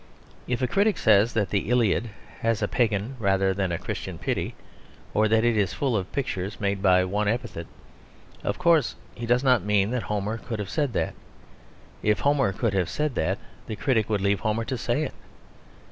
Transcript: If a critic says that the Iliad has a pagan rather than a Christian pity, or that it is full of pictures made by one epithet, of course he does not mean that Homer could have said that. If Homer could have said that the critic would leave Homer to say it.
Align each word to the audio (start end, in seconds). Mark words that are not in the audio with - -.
If 0.47 0.63
a 0.63 0.67
critic 0.67 0.97
says 0.97 1.33
that 1.33 1.51
the 1.51 1.69
Iliad 1.69 2.09
has 2.39 2.63
a 2.63 2.67
pagan 2.67 3.15
rather 3.19 3.53
than 3.53 3.71
a 3.71 3.77
Christian 3.77 4.17
pity, 4.17 4.55
or 5.13 5.27
that 5.27 5.43
it 5.43 5.55
is 5.55 5.73
full 5.75 5.95
of 5.95 6.11
pictures 6.11 6.59
made 6.59 6.81
by 6.81 7.05
one 7.05 7.27
epithet, 7.27 7.67
of 8.43 8.57
course 8.57 8.95
he 9.13 9.27
does 9.27 9.43
not 9.43 9.61
mean 9.63 9.91
that 9.91 10.01
Homer 10.01 10.39
could 10.39 10.57
have 10.57 10.71
said 10.71 10.93
that. 10.93 11.13
If 12.01 12.21
Homer 12.21 12.51
could 12.51 12.73
have 12.73 12.89
said 12.89 13.13
that 13.13 13.37
the 13.67 13.75
critic 13.75 14.09
would 14.09 14.21
leave 14.21 14.39
Homer 14.39 14.65
to 14.65 14.75
say 14.75 15.03
it. 15.03 15.13